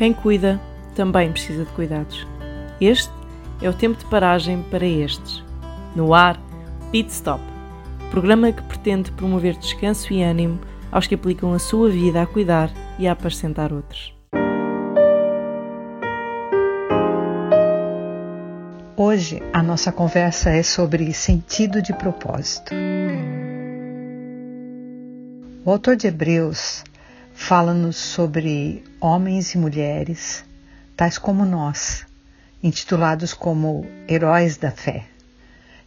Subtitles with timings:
[0.00, 0.58] Quem cuida
[0.94, 2.26] também precisa de cuidados.
[2.80, 3.12] Este
[3.60, 5.44] é o tempo de paragem para estes.
[5.94, 6.40] No ar,
[6.90, 7.44] Pit Stop,
[8.10, 10.58] programa que pretende promover descanso e ânimo
[10.90, 14.14] aos que aplicam a sua vida a cuidar e a apacentar outros.
[18.96, 22.72] Hoje a nossa conversa é sobre sentido de propósito.
[25.62, 26.84] O autor de Hebreus
[27.40, 30.44] fala-nos sobre homens e mulheres,
[30.94, 32.06] tais como nós,
[32.62, 35.06] intitulados como heróis da fé,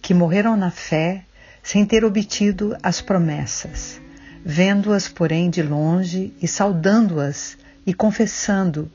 [0.00, 1.24] que morreram na fé
[1.62, 3.98] sem ter obtido as promessas,
[4.44, 8.88] vendo-as, porém, de longe e saudando-as e confessando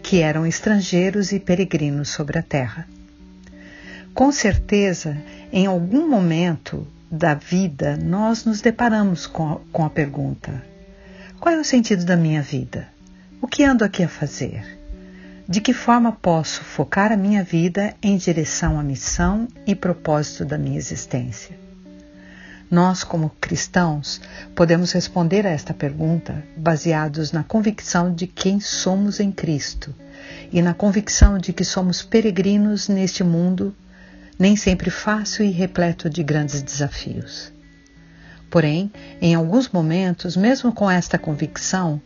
[0.00, 2.88] que eram estrangeiros e peregrinos sobre a terra.
[4.14, 5.18] Com certeza,
[5.52, 10.75] em algum momento da vida, nós nos deparamos com a, com a pergunta:
[11.38, 12.88] qual é o sentido da minha vida?
[13.40, 14.64] O que ando aqui a fazer?
[15.48, 20.56] De que forma posso focar a minha vida em direção à missão e propósito da
[20.56, 21.56] minha existência?
[22.70, 24.20] Nós, como cristãos,
[24.54, 29.94] podemos responder a esta pergunta baseados na convicção de quem somos em Cristo
[30.50, 33.76] e na convicção de que somos peregrinos neste mundo,
[34.38, 37.52] nem sempre fácil e repleto de grandes desafios.
[38.50, 42.00] Porém, em alguns momentos, mesmo com esta convicção,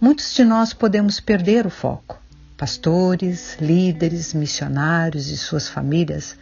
[0.00, 2.20] muitos de nós podemos perder o foco.
[2.56, 6.36] Pastores, líderes, missionários e suas famílias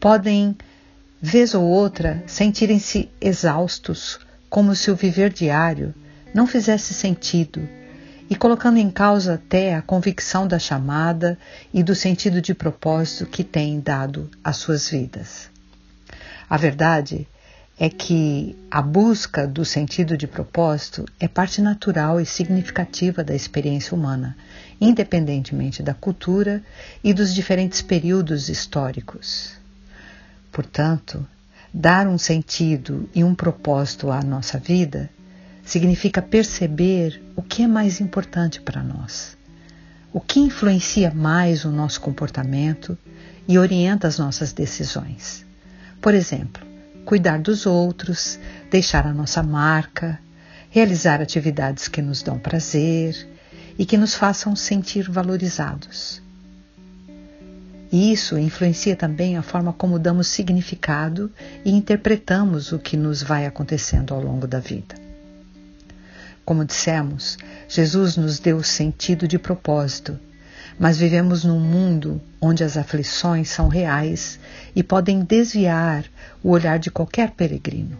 [0.00, 0.56] podem,
[1.20, 4.18] vez ou outra, sentirem-se exaustos,
[4.50, 5.94] como se o viver diário
[6.34, 7.66] não fizesse sentido,
[8.28, 11.38] e colocando em causa até a convicção da chamada
[11.72, 15.50] e do sentido de propósito que têm dado às suas vidas.
[16.48, 17.41] A verdade é
[17.88, 24.36] que a busca do sentido de propósito é parte natural e significativa da experiência humana,
[24.80, 26.62] independentemente da cultura
[27.02, 29.54] e dos diferentes períodos históricos.
[30.50, 31.26] Portanto,
[31.72, 35.08] dar um sentido e um propósito à nossa vida
[35.64, 39.36] significa perceber o que é mais importante para nós,
[40.12, 42.98] o que influencia mais o nosso comportamento
[43.48, 45.44] e orienta as nossas decisões.
[46.00, 46.71] Por exemplo,
[47.04, 48.38] cuidar dos outros,
[48.70, 50.18] deixar a nossa marca,
[50.70, 53.28] realizar atividades que nos dão prazer
[53.78, 56.22] e que nos façam sentir valorizados.
[57.90, 61.30] E isso influencia também a forma como damos significado
[61.62, 64.94] e interpretamos o que nos vai acontecendo ao longo da vida.
[66.44, 67.36] Como dissemos,
[67.68, 70.18] Jesus nos deu sentido de propósito
[70.78, 74.38] mas vivemos num mundo onde as aflições são reais
[74.74, 76.04] e podem desviar
[76.42, 77.96] o olhar de qualquer peregrino.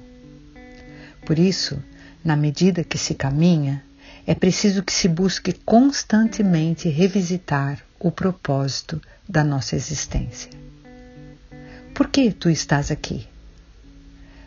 [1.24, 1.82] Por isso,
[2.24, 3.82] na medida que se caminha,
[4.26, 10.50] é preciso que se busque constantemente revisitar o propósito da nossa existência.
[11.94, 13.26] Por que tu estás aqui?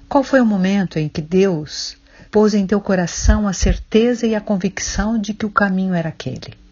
[0.07, 1.97] Qual foi o momento em que Deus
[2.31, 6.64] pôs em teu coração a certeza e a convicção de que o caminho era aquele?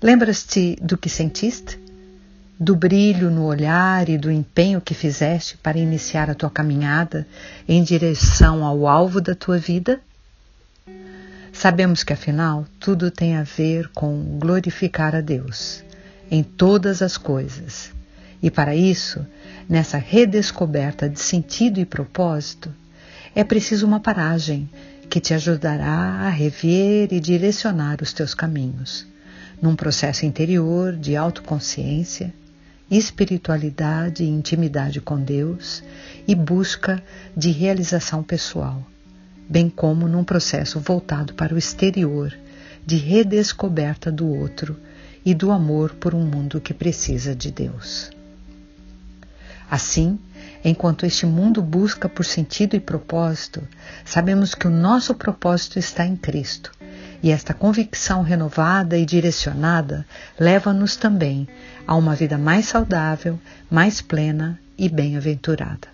[0.00, 1.76] Lembras-te do que sentiste?
[2.58, 7.26] Do brilho no olhar e do empenho que fizeste para iniciar a tua caminhada
[7.68, 10.00] em direção ao alvo da tua vida?
[11.52, 15.82] Sabemos que afinal tudo tem a ver com glorificar a Deus
[16.30, 17.90] em todas as coisas.
[18.40, 19.26] E para isso,
[19.68, 22.72] nessa redescoberta de sentido e propósito,
[23.34, 24.70] é preciso uma paragem
[25.10, 29.04] que te ajudará a rever e direcionar os teus caminhos
[29.60, 32.32] num processo interior de autoconsciência,
[32.90, 35.82] espiritualidade e intimidade com Deus
[36.26, 37.02] e busca
[37.36, 38.82] de realização pessoal,
[39.48, 42.32] bem como num processo voltado para o exterior
[42.86, 44.76] de redescoberta do outro
[45.24, 48.10] e do amor por um mundo que precisa de Deus.
[49.70, 50.18] Assim,
[50.64, 53.62] enquanto este mundo busca por sentido e propósito,
[54.04, 56.72] sabemos que o nosso propósito está em Cristo
[57.22, 60.06] e esta convicção renovada e direcionada
[60.38, 61.48] leva-nos também
[61.86, 63.38] a uma vida mais saudável,
[63.70, 65.88] mais plena e bem-aventurada.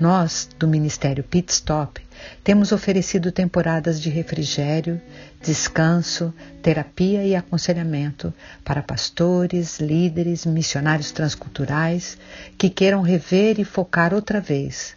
[0.00, 2.00] Nós, do Ministério Pit Stop,
[2.42, 5.00] temos oferecido temporadas de refrigério,
[5.42, 6.32] descanso,
[6.62, 8.32] terapia e aconselhamento
[8.64, 12.16] para pastores, líderes, missionários transculturais
[12.56, 14.96] que queiram rever e focar outra vez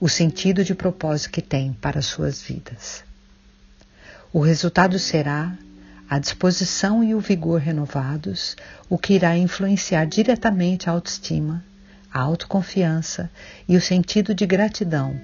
[0.00, 3.04] o sentido de propósito que têm para suas vidas.
[4.34, 5.56] O resultado será
[6.10, 8.56] a disposição e o vigor renovados,
[8.90, 11.62] o que irá influenciar diretamente a autoestima,
[12.12, 13.30] a autoconfiança
[13.68, 15.14] e o sentido de gratidão,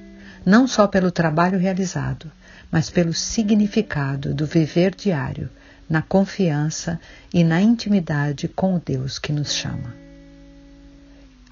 [0.46, 2.30] não só pelo trabalho realizado,
[2.70, 5.50] mas pelo significado do viver diário
[5.88, 7.00] na confiança
[7.34, 9.92] e na intimidade com o Deus que nos chama.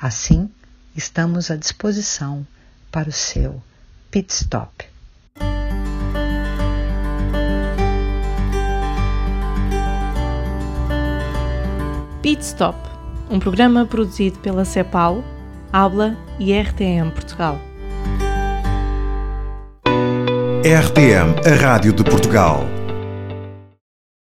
[0.00, 0.48] Assim,
[0.94, 2.46] estamos à disposição
[2.92, 3.60] para o seu
[4.12, 4.97] pit stop.
[12.28, 12.76] Pit Stop,
[13.30, 15.24] um programa produzido pela CEPAL,
[15.72, 17.58] Habla e RTM Portugal.
[20.62, 22.66] RTM, a Rádio de Portugal.